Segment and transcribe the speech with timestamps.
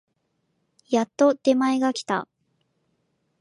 [0.89, 2.27] やっと出前が来た